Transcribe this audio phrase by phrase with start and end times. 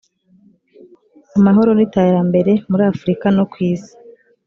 [1.37, 3.93] amahoro n iterambere muri afurika no ku isi